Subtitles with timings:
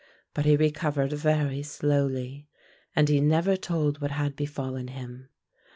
[0.33, 2.47] But he recovered very slowly,
[2.95, 5.29] and he never told what had befallen him.